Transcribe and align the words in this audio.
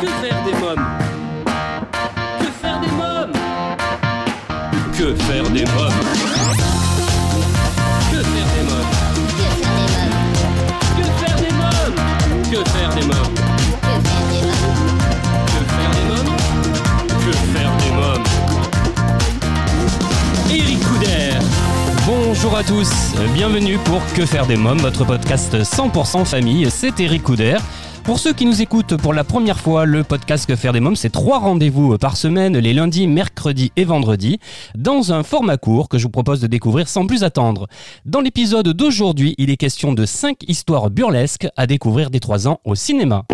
Que 0.00 0.06
faire 0.06 0.44
des 0.44 0.52
mômes 0.52 0.86
Que 2.38 2.46
faire 2.60 2.80
des 2.80 2.88
mômes 2.88 3.32
Que 4.92 5.14
faire 5.14 5.50
des 5.50 5.64
mômes 5.64 5.92
Que 8.10 8.22
faire 8.22 8.48
des 8.52 8.62
mômes 8.62 8.92
Que 10.96 11.04
faire 11.18 11.36
des 11.38 11.52
mômes 11.52 11.96
Que 12.50 12.58
faire 12.70 12.90
des 12.94 13.06
mômes 13.06 13.34
Que 15.46 15.60
faire 15.72 15.90
des 15.94 16.04
mômes 16.08 16.36
Que 17.24 17.32
faire 17.32 17.72
des 17.78 17.90
mômes 17.96 18.24
Eric 20.50 20.80
Couder. 20.80 21.38
Bonjour 22.06 22.56
à 22.56 22.62
tous, 22.62 22.90
bienvenue 23.34 23.78
pour 23.78 24.00
Que 24.14 24.26
faire 24.26 24.46
des 24.46 24.56
mômes, 24.56 24.78
votre 24.78 25.04
podcast 25.04 25.56
100% 25.56 26.24
famille, 26.26 26.70
c'est 26.70 27.00
Eric 27.00 27.22
Couder. 27.22 27.56
Pour 28.06 28.20
ceux 28.20 28.32
qui 28.32 28.46
nous 28.46 28.62
écoutent 28.62 28.96
pour 28.96 29.12
la 29.12 29.24
première 29.24 29.58
fois, 29.58 29.84
le 29.84 30.04
podcast 30.04 30.46
Que 30.46 30.54
faire 30.54 30.72
des 30.72 30.78
mômes, 30.78 30.94
c'est 30.94 31.10
trois 31.10 31.40
rendez-vous 31.40 31.98
par 31.98 32.16
semaine, 32.16 32.56
les 32.56 32.72
lundis, 32.72 33.08
mercredis 33.08 33.72
et 33.74 33.82
vendredis, 33.82 34.38
dans 34.76 35.12
un 35.12 35.24
format 35.24 35.56
court 35.56 35.88
que 35.88 35.98
je 35.98 36.04
vous 36.04 36.10
propose 36.10 36.40
de 36.40 36.46
découvrir 36.46 36.86
sans 36.86 37.04
plus 37.08 37.24
attendre. 37.24 37.66
Dans 38.04 38.20
l'épisode 38.20 38.68
d'aujourd'hui, 38.68 39.34
il 39.38 39.50
est 39.50 39.56
question 39.56 39.92
de 39.92 40.06
cinq 40.06 40.44
histoires 40.46 40.88
burlesques 40.88 41.48
à 41.56 41.66
découvrir 41.66 42.10
dès 42.10 42.20
3 42.20 42.46
ans 42.46 42.60
au 42.64 42.76
cinéma. 42.76 43.24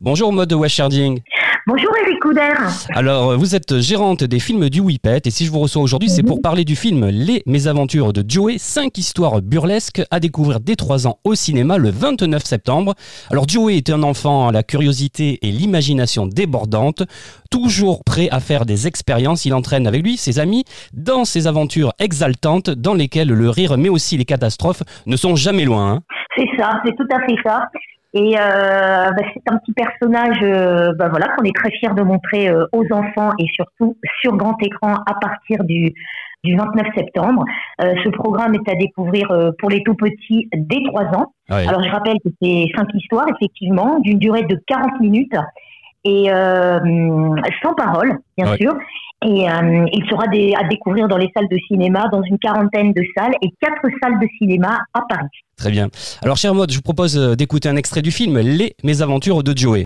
Bonjour 0.00 0.32
Mode 0.32 0.52
Washarding. 0.52 1.20
Bonjour 1.68 1.90
Eric 2.02 2.18
Couder. 2.20 2.54
Alors, 2.94 3.36
vous 3.36 3.54
êtes 3.54 3.78
gérante 3.80 4.24
des 4.24 4.40
films 4.40 4.70
du 4.70 4.80
Whippet 4.80 5.20
et 5.26 5.30
si 5.30 5.44
je 5.44 5.50
vous 5.52 5.58
reçois 5.58 5.82
aujourd'hui, 5.82 6.08
c'est 6.08 6.22
pour 6.22 6.40
parler 6.40 6.64
du 6.64 6.74
film 6.74 7.06
Les 7.10 7.42
Mésaventures 7.44 8.14
de 8.14 8.24
Joey, 8.26 8.56
5 8.56 8.96
histoires 8.96 9.42
burlesques 9.42 10.02
à 10.10 10.18
découvrir 10.18 10.60
dès 10.60 10.76
3 10.76 11.06
ans 11.06 11.18
au 11.24 11.34
cinéma 11.34 11.76
le 11.76 11.90
29 11.90 12.42
septembre. 12.42 12.94
Alors, 13.30 13.46
Joey 13.46 13.76
est 13.76 13.90
un 13.90 14.02
enfant 14.02 14.48
à 14.48 14.52
la 14.52 14.62
curiosité 14.62 15.40
et 15.42 15.50
l'imagination 15.50 16.26
débordante, 16.26 17.02
toujours 17.50 18.02
prêt 18.02 18.30
à 18.30 18.40
faire 18.40 18.64
des 18.64 18.86
expériences. 18.86 19.44
Il 19.44 19.52
entraîne 19.52 19.86
avec 19.86 20.02
lui 20.02 20.16
ses 20.16 20.38
amis 20.38 20.64
dans 20.94 21.26
ces 21.26 21.46
aventures 21.46 21.92
exaltantes 21.98 22.70
dans 22.70 22.94
lesquelles 22.94 23.28
le 23.28 23.50
rire 23.50 23.76
mais 23.76 23.90
aussi 23.90 24.16
les 24.16 24.24
catastrophes 24.24 24.82
ne 25.04 25.16
sont 25.16 25.36
jamais 25.36 25.66
loin. 25.66 25.92
hein. 25.96 26.02
C'est 26.34 26.48
ça, 26.58 26.80
c'est 26.82 26.96
tout 26.96 27.06
à 27.14 27.20
fait 27.26 27.36
ça. 27.44 27.64
Et 28.14 28.36
euh, 28.38 28.40
bah, 29.10 29.22
c'est 29.34 29.52
un 29.52 29.58
petit 29.58 29.72
personnage 29.72 30.38
euh, 30.42 30.92
bah, 30.94 31.08
voilà, 31.08 31.28
qu'on 31.36 31.44
est 31.44 31.54
très 31.54 31.70
fiers 31.72 31.94
de 31.94 32.02
montrer 32.02 32.48
euh, 32.48 32.64
aux 32.72 32.84
enfants 32.92 33.32
et 33.38 33.46
surtout 33.54 33.96
sur 34.20 34.36
grand 34.36 34.56
écran 34.62 34.94
à 35.06 35.14
partir 35.20 35.62
du, 35.64 35.92
du 36.42 36.56
29 36.56 36.86
septembre. 36.96 37.44
Euh, 37.82 37.94
ce 38.02 38.08
programme 38.10 38.54
est 38.54 38.70
à 38.70 38.74
découvrir 38.76 39.30
euh, 39.30 39.50
pour 39.58 39.68
les 39.68 39.82
tout 39.82 39.94
petits 39.94 40.48
dès 40.54 40.82
3 40.84 41.04
ans. 41.16 41.32
Ouais. 41.50 41.66
Alors 41.68 41.82
je 41.82 41.90
rappelle 41.90 42.16
que 42.24 42.30
c'est 42.40 42.66
cinq 42.74 42.88
histoires 42.94 43.26
effectivement 43.28 43.98
d'une 44.00 44.18
durée 44.18 44.44
de 44.44 44.58
40 44.66 45.00
minutes 45.00 45.36
et 46.08 46.30
euh, 46.32 46.78
sans 47.62 47.74
parole 47.74 48.10
bien 48.36 48.50
Ouais. 48.50 48.56
sûr. 48.58 48.74
Et 49.24 49.50
euh, 49.50 49.84
il 49.92 50.04
sera 50.08 50.28
des- 50.28 50.54
à 50.54 50.62
découvrir 50.68 51.08
dans 51.08 51.16
les 51.16 51.28
salles 51.36 51.48
de 51.50 51.58
cinéma, 51.66 52.06
dans 52.12 52.22
une 52.22 52.38
quarantaine 52.38 52.92
de 52.92 53.02
salles 53.16 53.34
et 53.42 53.48
quatre 53.60 53.82
salles 54.00 54.20
de 54.20 54.28
cinéma 54.38 54.78
à 54.94 55.00
Paris. 55.08 55.26
Très 55.56 55.72
bien. 55.72 55.88
Alors, 56.22 56.36
cher 56.36 56.54
Mode, 56.54 56.70
je 56.70 56.76
vous 56.76 56.82
propose 56.82 57.18
euh, 57.18 57.34
d'écouter 57.34 57.68
un 57.68 57.74
extrait 57.74 58.00
du 58.00 58.12
film 58.12 58.38
Les 58.38 58.74
Mésaventures 58.84 59.42
de 59.42 59.52
Joey. 59.58 59.82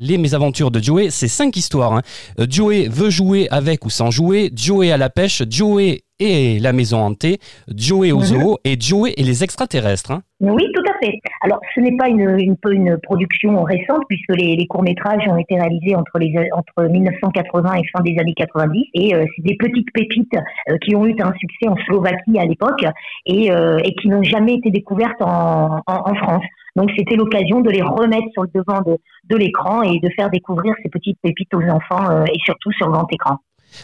Les 0.00 0.18
mésaventures 0.18 0.70
de 0.70 0.80
Joey, 0.82 1.10
c'est 1.10 1.28
cinq 1.28 1.56
histoires. 1.56 1.92
hein. 1.92 2.02
Euh, 2.40 2.46
Joey 2.48 2.88
veut 2.88 3.10
jouer 3.10 3.48
avec 3.50 3.84
ou 3.84 3.90
sans 3.90 4.10
jouer, 4.10 4.50
Joey 4.54 4.90
à 4.92 4.96
la 4.96 5.10
pêche, 5.10 5.42
Joey 5.48 6.02
et 6.22 6.58
la 6.58 6.72
maison 6.72 6.98
hantée, 6.98 7.38
Joey 7.74 8.12
au 8.12 8.18
Mhm. 8.18 8.22
zoo 8.24 8.58
et 8.64 8.76
Joey 8.80 9.12
et 9.16 9.22
les 9.22 9.42
extraterrestres. 9.44 10.10
hein. 10.12 10.22
Oui, 10.40 10.64
tout 10.74 10.82
à 10.90 10.98
fait. 11.04 11.20
Alors, 11.42 11.60
ce 11.74 11.80
n'est 11.80 11.96
pas 11.96 12.08
une, 12.08 12.36
une, 12.40 12.56
une 12.72 12.98
production 13.02 13.62
récente 13.62 14.02
puisque 14.08 14.34
les, 14.36 14.56
les 14.56 14.66
courts-métrages 14.66 15.22
ont 15.28 15.36
été 15.36 15.54
réalisés 15.54 15.94
entre, 15.94 16.18
les, 16.18 16.34
entre 16.52 16.90
1980 16.90 17.74
et 17.74 17.82
fin 17.96 18.02
des 18.02 18.16
années 18.18 18.34
90. 18.34 18.84
Et 18.94 19.14
euh, 19.14 19.24
c'est 19.36 19.42
des 19.44 19.54
petites 19.56 19.86
pépites 19.94 20.34
euh, 20.68 20.76
qui 20.84 20.96
ont 20.96 21.06
eu 21.06 21.14
un 21.20 21.32
succès 21.38 21.68
en 21.68 21.76
Slovaquie 21.86 22.38
à 22.40 22.44
l'époque 22.44 22.84
et, 23.26 23.52
euh, 23.52 23.78
et 23.84 23.94
qui 23.94 24.08
n'ont 24.08 24.24
jamais 24.24 24.54
été 24.54 24.70
découvertes 24.70 25.20
en, 25.22 25.76
en, 25.86 26.10
en 26.10 26.14
France. 26.16 26.44
Donc, 26.74 26.90
c'était 26.98 27.16
l'occasion 27.16 27.60
de 27.60 27.70
les 27.70 27.82
remettre 27.82 28.26
sur 28.32 28.42
le 28.42 28.48
devant 28.54 28.80
de, 28.80 28.96
de 29.30 29.36
l'écran 29.36 29.82
et 29.82 30.00
de 30.00 30.08
faire 30.16 30.30
découvrir 30.30 30.74
ces 30.82 30.88
petites 30.88 31.18
pépites 31.22 31.52
aux 31.54 31.62
enfants 31.62 32.24
et 32.24 32.38
surtout 32.44 32.72
sur 32.72 32.90
grand 32.90 33.06
écran. 33.12 33.36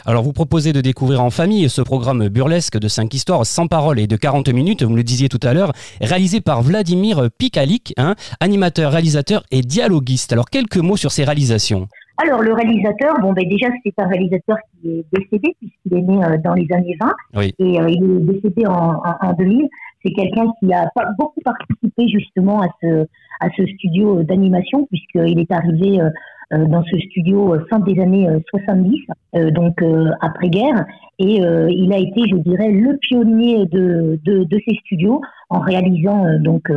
Alors 0.06 0.22
vous 0.22 0.32
proposez 0.32 0.72
de 0.72 0.80
découvrir 0.80 1.22
en 1.22 1.30
famille 1.30 1.68
ce 1.68 1.82
programme 1.82 2.28
burlesque 2.28 2.78
de 2.78 2.88
5 2.88 3.12
histoires 3.14 3.44
sans 3.46 3.66
parole 3.66 3.98
et 3.98 4.06
de 4.06 4.16
40 4.16 4.48
minutes, 4.50 4.82
vous 4.82 4.90
me 4.90 4.96
le 4.96 5.02
disiez 5.04 5.28
tout 5.28 5.40
à 5.42 5.54
l'heure, 5.54 5.72
réalisé 6.00 6.40
par 6.40 6.62
Vladimir 6.62 7.28
Pikalik, 7.38 7.94
hein, 7.96 8.14
animateur, 8.40 8.92
réalisateur 8.92 9.42
et 9.50 9.60
dialoguiste. 9.62 10.32
Alors 10.32 10.50
quelques 10.50 10.78
mots 10.78 10.96
sur 10.96 11.12
ses 11.12 11.24
réalisations. 11.24 11.88
Alors, 12.20 12.42
le 12.42 12.52
réalisateur, 12.52 13.14
bon, 13.20 13.32
ben 13.32 13.48
déjà, 13.48 13.68
c'est 13.84 13.92
un 13.96 14.08
réalisateur 14.08 14.56
qui 14.82 14.88
est 14.88 15.04
décédé 15.12 15.54
puisqu'il 15.60 15.94
est 15.98 16.02
né 16.02 16.24
euh, 16.24 16.36
dans 16.42 16.54
les 16.54 16.66
années 16.74 16.96
20 17.00 17.12
Oui. 17.36 17.54
et 17.60 17.80
euh, 17.80 17.88
il 17.88 18.02
est 18.02 18.32
décédé 18.32 18.66
en, 18.66 18.94
en, 18.94 19.14
en 19.28 19.32
2000. 19.34 19.68
C'est 20.04 20.12
quelqu'un 20.12 20.46
qui 20.60 20.72
a 20.72 20.90
beaucoup 21.18 21.40
participé 21.44 22.08
justement 22.08 22.60
à 22.60 22.68
ce, 22.82 23.66
studio 23.76 24.22
d'animation 24.22 24.86
puisqu'il 24.86 25.38
est 25.40 25.52
arrivé 25.52 26.00
euh, 26.00 26.10
euh, 26.54 26.64
dans 26.64 26.82
ce 26.84 26.98
studio 26.98 27.52
euh, 27.52 27.66
fin 27.68 27.78
des 27.80 28.00
années 28.00 28.26
euh, 28.26 28.38
70, 28.48 29.02
euh, 29.34 29.50
donc 29.50 29.82
après-guerre, 30.22 30.86
et 31.18 31.40
il 31.40 31.92
a 31.92 31.98
été, 31.98 32.22
je 32.30 32.36
dirais, 32.36 32.70
le 32.70 32.96
pionnier 32.96 33.66
de, 33.66 34.18
ces 34.66 34.76
studios 34.76 35.20
en 35.50 35.58
réalisant 35.58 36.24
donc 36.38 36.70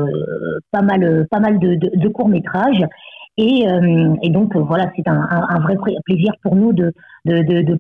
pas 0.72 0.82
mal, 0.82 1.00
de, 1.00 1.76
de, 1.76 1.92
de 1.96 2.08
courts 2.10 2.28
métrages. 2.28 2.84
Et, 3.38 3.66
donc 4.30 4.56
voilà, 4.56 4.92
c'est 4.96 5.08
un, 5.08 5.60
vrai 5.60 5.76
plaisir 6.06 6.34
pour 6.42 6.56
nous 6.56 6.74
de, 6.74 6.92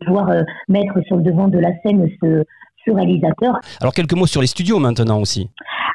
pouvoir 0.06 0.31
mettre 0.69 1.01
sur 1.07 1.18
le 1.18 1.24
devant 1.24 1.47
de 1.47 1.57
la 1.57 1.72
scène 1.81 2.07
ce 2.22 2.44
réalisateur. 2.90 3.59
Alors 3.80 3.94
quelques 3.94 4.14
mots 4.14 4.25
sur 4.25 4.42
les 4.42 4.47
studios 4.47 4.80
maintenant 4.80 5.19
aussi. 5.19 5.50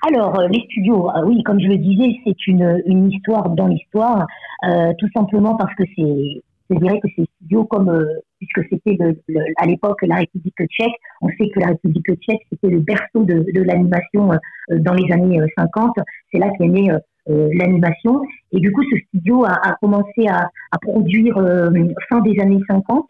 Alors, 0.08 0.38
euh, 0.38 0.46
les 0.48 0.60
studios, 0.70 1.10
euh, 1.10 1.24
oui, 1.24 1.42
comme 1.42 1.58
je 1.58 1.66
le 1.66 1.78
disais, 1.78 2.16
c'est 2.24 2.46
une, 2.46 2.80
une 2.86 3.10
histoire 3.10 3.50
dans 3.50 3.66
l'histoire, 3.66 4.26
euh, 4.64 4.92
tout 4.98 5.08
simplement 5.16 5.56
parce 5.56 5.74
que 5.74 5.82
c'est, 5.96 6.42
je 6.70 6.76
dirais 6.78 7.00
que 7.00 7.08
ces 7.16 7.24
studios, 7.36 7.64
comme 7.64 7.88
euh, 7.88 8.04
puisque 8.38 8.68
c'était 8.70 8.96
le- 9.00 9.18
le- 9.26 9.40
à 9.56 9.66
l'époque 9.66 9.98
la 10.02 10.16
République 10.16 10.54
tchèque, 10.58 10.92
on 11.22 11.28
sait 11.30 11.48
que 11.52 11.58
la 11.58 11.68
République 11.68 12.06
tchèque 12.20 12.42
c'était 12.52 12.68
le 12.68 12.80
berceau 12.80 13.24
de, 13.24 13.46
de 13.52 13.62
l'animation 13.62 14.30
dans 14.70 14.92
les 14.94 15.12
années 15.12 15.40
euh, 15.40 15.46
50. 15.58 15.94
C'est 16.32 16.38
là 16.38 16.50
qu'est 16.58 16.68
née 16.68 16.88
l'animation. 17.28 18.22
Et 18.52 18.60
du 18.60 18.70
coup, 18.72 18.82
ce 18.84 18.98
studio 19.08 19.44
a, 19.44 19.52
a 19.70 19.74
commencé 19.80 20.28
à, 20.28 20.48
à 20.70 20.78
produire 20.80 21.34
fin 22.08 22.20
des 22.20 22.38
années 22.40 22.60
50. 22.68 23.06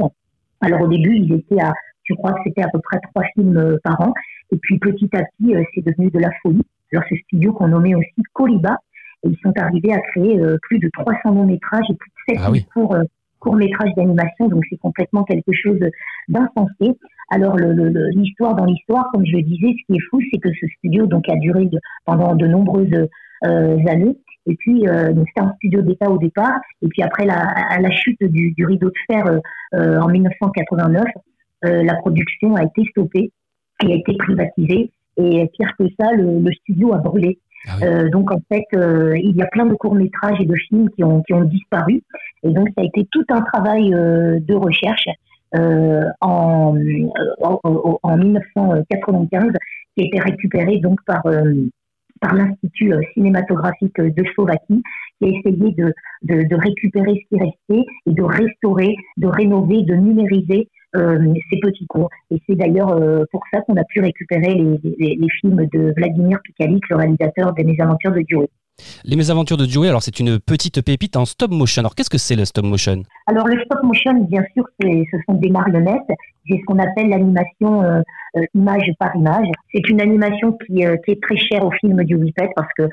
Alors 0.62 0.82
au 0.82 0.88
début, 0.88 1.16
ils 1.16 1.32
étaient 1.34 1.60
à, 1.60 1.72
je 2.06 2.14
crois 2.14 2.32
que 2.32 2.40
c'était 2.44 2.62
à 2.62 2.68
peu 2.72 2.80
près 2.80 2.98
trois 3.12 3.24
films 3.34 3.56
euh, 3.56 3.76
par 3.84 4.00
an. 4.00 4.12
Et 4.52 4.56
puis 4.58 4.78
petit 4.78 5.08
à 5.14 5.22
petit, 5.24 5.54
euh, 5.54 5.62
c'est 5.74 5.84
devenu 5.84 6.10
de 6.10 6.18
la 6.18 6.30
folie. 6.42 6.62
Alors 6.92 7.04
ce 7.10 7.16
studio 7.16 7.52
qu'on 7.52 7.68
nommait 7.68 7.94
aussi 7.94 8.22
Coliba, 8.32 8.76
et 9.24 9.28
ils 9.28 9.38
sont 9.42 9.52
arrivés 9.58 9.92
à 9.92 9.98
créer 10.00 10.40
euh, 10.40 10.56
plus 10.62 10.78
de 10.78 10.88
300 10.92 11.30
longs 11.34 11.46
métrages 11.46 11.84
et 11.90 11.94
plus 11.94 12.10
de 12.10 12.34
7 12.36 12.44
Ah 12.46 12.50
oui. 12.50 12.64
courts, 12.72 12.96
courts 13.40 13.56
métrages 13.56 13.92
d'animation, 13.96 14.48
donc 14.48 14.62
c'est 14.70 14.78
complètement 14.78 15.24
quelque 15.24 15.52
chose 15.52 15.78
d'insensé. 16.28 16.96
Alors 17.30 17.56
l'histoire 17.56 18.54
dans 18.54 18.64
l'histoire, 18.66 19.10
comme 19.12 19.26
je 19.26 19.36
le 19.36 19.42
disais, 19.42 19.68
ce 19.80 19.86
qui 19.92 19.96
est 19.98 20.04
fou, 20.10 20.20
c'est 20.32 20.38
que 20.38 20.48
ce 20.60 20.66
studio 20.78 21.06
donc 21.06 21.28
a 21.28 21.36
duré 21.36 21.66
de- 21.66 21.78
pendant 22.04 22.34
de 22.36 22.46
nombreuses 22.46 23.08
euh, 23.44 23.76
années. 23.88 24.16
Et 24.48 24.54
puis 24.54 24.86
euh, 24.88 25.08
c'était 25.28 25.40
un 25.40 25.52
studio 25.56 25.82
d'État 25.82 26.08
au 26.08 26.18
départ, 26.18 26.60
et 26.82 26.86
puis 26.88 27.02
après 27.02 27.26
la, 27.26 27.34
à 27.70 27.80
la 27.80 27.90
chute 27.90 28.22
du, 28.22 28.52
du 28.52 28.64
rideau 28.64 28.88
de 28.88 28.94
fer 29.10 29.24
euh, 29.74 29.98
en 30.00 30.06
1989, 30.08 31.04
euh, 31.66 31.82
la 31.82 31.94
production 31.96 32.54
a 32.56 32.64
été 32.64 32.82
stoppée 32.90 33.30
et 33.84 33.92
a 33.92 33.94
été 33.96 34.14
privatisée. 34.16 34.90
Et 35.18 35.48
pire 35.56 35.72
que 35.78 35.84
ça, 35.98 36.12
le, 36.12 36.40
le 36.40 36.52
studio 36.52 36.92
a 36.94 36.98
brûlé. 36.98 37.38
Ah 37.68 37.76
oui. 37.80 37.86
Euh, 37.88 38.10
donc 38.10 38.30
en 38.30 38.40
fait, 38.52 38.64
euh, 38.74 39.14
il 39.18 39.34
y 39.34 39.42
a 39.42 39.46
plein 39.46 39.64
de 39.66 39.74
courts 39.74 39.94
métrages 39.94 40.38
et 40.40 40.44
de 40.44 40.54
films 40.68 40.90
qui 40.90 41.02
ont, 41.04 41.22
qui 41.22 41.32
ont 41.32 41.42
disparu. 41.44 42.02
Et 42.42 42.50
donc 42.50 42.68
ça 42.76 42.82
a 42.82 42.84
été 42.84 43.06
tout 43.10 43.24
un 43.30 43.40
travail 43.40 43.94
euh, 43.94 44.38
de 44.40 44.54
recherche 44.54 45.08
en, 46.20 46.76
en, 47.40 47.60
en- 47.64 47.98
en 48.02 48.16
1995 48.18 49.52
qui 49.96 50.02
a 50.02 50.06
été 50.06 50.20
récupéré 50.20 50.78
donc 50.78 50.98
par 51.06 51.22
par 52.20 52.34
l'Institut 52.34 52.92
cinématographique 53.14 54.00
de 54.00 54.24
Slovaquie 54.34 54.82
qui 55.20 55.24
a 55.24 55.28
essayé 55.28 55.72
de, 55.72 55.92
de, 56.22 56.42
de 56.48 56.56
récupérer 56.56 57.14
ce 57.22 57.36
qui 57.36 57.42
restait 57.42 57.84
et 58.06 58.12
de 58.12 58.22
restaurer, 58.22 58.96
de 59.18 59.26
rénover, 59.26 59.82
de 59.82 59.94
numériser 59.94 60.68
euh, 60.96 61.34
ces 61.50 61.58
petits 61.60 61.86
cours. 61.86 62.10
Et 62.30 62.40
c'est 62.46 62.56
d'ailleurs 62.56 62.90
euh, 62.90 63.24
pour 63.30 63.42
ça 63.52 63.60
qu'on 63.62 63.76
a 63.76 63.84
pu 63.84 64.00
récupérer 64.00 64.54
les, 64.54 64.80
les, 64.98 65.16
les 65.16 65.28
films 65.40 65.66
de 65.72 65.92
Vladimir 65.96 66.38
Pikalik, 66.44 66.88
le 66.90 66.96
réalisateur 66.96 67.52
des 67.54 67.64
Mésaventures 67.64 68.12
de 68.12 68.24
Joey. 68.28 68.48
Les 69.04 69.16
Mésaventures 69.16 69.56
de 69.56 69.64
Joey, 69.64 69.88
alors 69.88 70.02
c'est 70.02 70.20
une 70.20 70.38
petite 70.38 70.82
pépite 70.82 71.16
en 71.16 71.24
stop 71.24 71.50
motion. 71.50 71.80
Alors 71.80 71.94
qu'est-ce 71.94 72.10
que 72.10 72.18
c'est 72.18 72.36
le 72.36 72.44
stop 72.44 72.64
motion? 72.64 73.02
Alors 73.26 73.46
le 73.46 73.58
stop 73.64 73.82
motion, 73.82 74.12
bien 74.24 74.44
sûr, 74.54 74.64
ce 74.80 75.18
sont 75.26 75.34
des 75.34 75.50
marionnettes. 75.50 76.10
C'est 76.48 76.58
ce 76.58 76.64
qu'on 76.66 76.78
appelle 76.78 77.08
l'animation 77.08 77.82
euh, 77.82 78.00
euh, 78.36 78.42
image 78.54 78.90
par 78.98 79.14
image. 79.16 79.48
C'est 79.74 79.88
une 79.88 80.00
animation 80.00 80.56
qui, 80.64 80.84
euh, 80.84 80.96
qui, 81.04 81.12
est 81.12 81.22
très 81.22 81.36
chère 81.36 81.64
au 81.64 81.70
film 81.72 82.04
du 82.04 82.16
Whippet 82.16 82.50
parce 82.54 82.68
que 82.76 82.88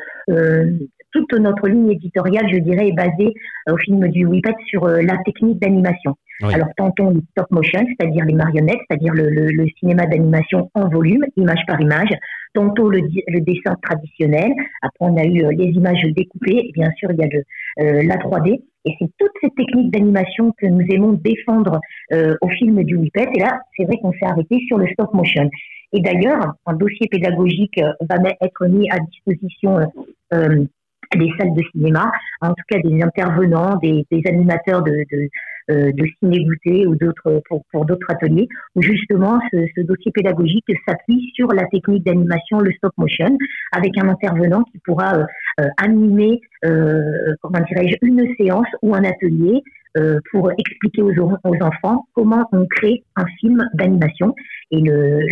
toute 1.11 1.33
notre 1.33 1.67
ligne 1.67 1.91
éditoriale, 1.91 2.47
je 2.51 2.57
dirais, 2.57 2.87
est 2.87 2.93
basée 2.93 3.33
au 3.69 3.77
film 3.77 4.07
du 4.07 4.25
Whippet 4.25 4.55
sur 4.67 4.87
la 4.87 5.17
technique 5.25 5.59
d'animation. 5.59 6.15
Alors, 6.43 6.67
tantôt 6.75 7.09
le 7.09 7.21
stop 7.31 7.49
motion, 7.51 7.85
c'est-à-dire 7.87 8.25
les 8.25 8.33
marionnettes, 8.33 8.79
c'est-à-dire 8.87 9.13
le, 9.13 9.29
le, 9.29 9.47
le, 9.47 9.67
cinéma 9.79 10.05
d'animation 10.05 10.69
en 10.73 10.89
volume, 10.89 11.25
image 11.37 11.61
par 11.67 11.79
image. 11.79 12.09
Tantôt 12.53 12.89
le, 12.89 12.99
le, 12.99 13.39
dessin 13.41 13.75
traditionnel. 13.81 14.51
Après, 14.81 15.05
on 15.05 15.17
a 15.17 15.23
eu 15.23 15.55
les 15.55 15.71
images 15.71 16.03
découpées. 16.15 16.67
Et 16.67 16.71
bien 16.73 16.91
sûr, 16.97 17.11
il 17.11 17.19
y 17.19 17.23
a 17.23 17.27
le, 17.27 18.07
la 18.07 18.17
3D. 18.17 18.61
Et 18.85 18.95
c'est 18.99 19.09
toutes 19.17 19.31
ces 19.41 19.49
techniques 19.51 19.91
d'animation 19.91 20.53
que 20.57 20.67
nous 20.67 20.85
aimons 20.89 21.13
défendre 21.13 21.79
euh, 22.11 22.35
au 22.41 22.49
film 22.49 22.83
du 22.83 22.95
Whippet. 22.97 23.29
Et 23.33 23.39
là, 23.39 23.61
c'est 23.77 23.85
vrai 23.85 23.97
qu'on 24.01 24.11
s'est 24.11 24.25
arrêté 24.25 24.59
sur 24.67 24.77
le 24.77 24.87
stop 24.87 25.13
motion. 25.13 25.49
Et 25.93 26.01
d'ailleurs, 26.01 26.53
un 26.65 26.73
dossier 26.73 27.07
pédagogique 27.09 27.77
euh, 27.77 27.93
va 28.01 28.17
être 28.41 28.65
mis 28.67 28.89
à 28.89 28.99
disposition 28.99 29.79
euh, 30.33 30.65
des 31.15 31.31
salles 31.37 31.53
de 31.53 31.63
cinéma, 31.71 32.11
en 32.41 32.49
tout 32.49 32.63
cas 32.67 32.79
des 32.79 33.01
intervenants, 33.01 33.77
des, 33.77 34.05
des 34.11 34.21
animateurs 34.27 34.81
de, 34.83 34.91
de, 34.91 35.17
euh, 35.17 35.27
de 35.69 36.05
ciné 36.19 36.43
goûter 36.43 36.87
ou 36.87 36.95
d'autres 36.95 37.41
pour, 37.47 37.63
pour 37.71 37.85
d'autres 37.85 38.07
ateliers, 38.09 38.47
où 38.75 38.81
justement 38.81 39.39
ce, 39.51 39.57
ce 39.75 39.81
dossier 39.81 40.11
pédagogique 40.11 40.65
s'appuie 40.87 41.31
sur 41.35 41.47
la 41.53 41.65
technique 41.67 42.05
d'animation, 42.05 42.59
le 42.59 42.71
stop 42.73 42.93
motion, 42.97 43.37
avec 43.71 43.97
un 43.97 44.09
intervenant 44.09 44.63
qui 44.63 44.79
pourra 44.79 45.15
euh, 45.15 45.25
euh, 45.61 45.67
animer, 45.77 46.41
comment 47.41 47.59
dirais-je, 47.67 47.97
une 48.01 48.25
séance 48.37 48.67
ou 48.81 48.95
un 48.95 49.03
atelier 49.03 49.61
pour 50.31 50.51
expliquer 50.57 51.01
aux, 51.01 51.13
enfants 51.61 52.05
comment 52.13 52.47
on 52.51 52.65
crée 52.65 53.03
un 53.15 53.25
film 53.39 53.63
d'animation 53.73 54.33
et 54.71 54.81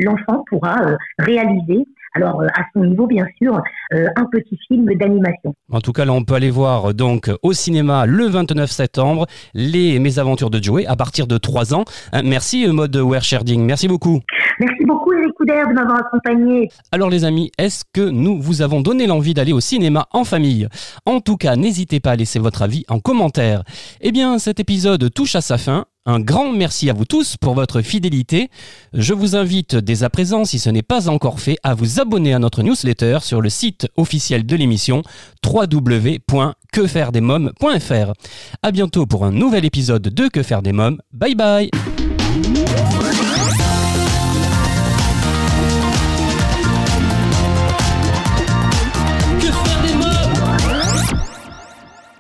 l'enfant 0.03 0.43
pourra 0.49 0.97
réaliser 1.17 1.85
alors, 2.13 2.41
euh, 2.41 2.47
à 2.55 2.63
son 2.73 2.83
niveau, 2.83 3.07
bien 3.07 3.25
sûr, 3.41 3.61
euh, 3.93 4.07
un 4.17 4.25
petit 4.25 4.57
film 4.67 4.85
d'animation. 4.95 5.53
En 5.71 5.79
tout 5.79 5.93
cas, 5.93 6.03
là, 6.03 6.11
on 6.11 6.23
peut 6.23 6.33
aller 6.33 6.49
voir 6.49 6.93
donc 6.93 7.31
au 7.41 7.53
cinéma 7.53 8.05
le 8.05 8.25
29 8.25 8.69
septembre 8.69 9.27
les 9.53 9.97
Mésaventures 9.99 10.49
de 10.49 10.61
Joey 10.61 10.85
à 10.87 10.95
partir 10.95 11.25
de 11.25 11.37
3 11.37 11.73
ans. 11.73 11.85
Hein, 12.11 12.21
merci, 12.25 12.67
euh, 12.67 12.73
Mode 12.73 12.95
Wersherding. 12.97 13.63
Merci 13.65 13.87
beaucoup. 13.87 14.19
Merci 14.59 14.85
beaucoup, 14.85 15.13
Eric 15.13 15.33
Couder, 15.33 15.63
de 15.67 15.73
m'avoir 15.73 15.99
accompagné. 15.99 16.69
Alors, 16.91 17.09
les 17.09 17.25
amis, 17.25 17.51
est-ce 17.57 17.83
que 17.93 18.09
nous 18.09 18.41
vous 18.41 18.61
avons 18.61 18.81
donné 18.81 19.07
l'envie 19.07 19.33
d'aller 19.33 19.53
au 19.53 19.59
cinéma 19.59 20.07
en 20.11 20.23
famille? 20.23 20.67
En 21.05 21.19
tout 21.19 21.37
cas, 21.37 21.55
n'hésitez 21.55 21.99
pas 21.99 22.11
à 22.11 22.15
laisser 22.15 22.39
votre 22.39 22.61
avis 22.61 22.85
en 22.89 22.99
commentaire. 22.99 23.63
Eh 24.01 24.11
bien, 24.11 24.39
cet 24.39 24.59
épisode 24.59 25.11
touche 25.13 25.35
à 25.35 25.41
sa 25.41 25.57
fin. 25.57 25.85
Un 26.07 26.19
grand 26.19 26.51
merci 26.51 26.89
à 26.89 26.93
vous 26.93 27.05
tous 27.05 27.37
pour 27.37 27.53
votre 27.53 27.81
fidélité. 27.81 28.49
Je 28.91 29.13
vous 29.13 29.35
invite 29.35 29.75
dès 29.75 30.01
à 30.01 30.09
présent, 30.09 30.45
si 30.45 30.57
ce 30.57 30.71
n'est 30.71 30.81
pas 30.81 31.09
encore 31.09 31.39
fait, 31.39 31.57
à 31.61 31.75
vous 31.75 31.99
abonner 31.99 32.33
à 32.33 32.39
notre 32.39 32.63
newsletter 32.63 33.19
sur 33.21 33.39
le 33.39 33.49
site 33.49 33.87
officiel 33.97 34.43
de 34.43 34.55
l'émission 34.55 35.03
www.quefairedesmoms.fr. 35.45 38.13
À 38.63 38.71
bientôt 38.71 39.05
pour 39.05 39.25
un 39.25 39.31
nouvel 39.31 39.63
épisode 39.63 40.01
de 40.01 40.27
Que 40.27 40.41
faire 40.41 40.63
des 40.63 40.71
mômes. 40.71 40.97
Bye 41.13 41.35
bye. 41.35 41.69